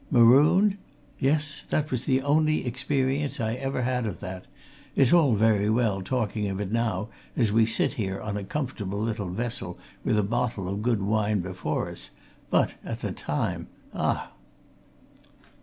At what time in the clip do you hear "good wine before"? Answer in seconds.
10.81-11.87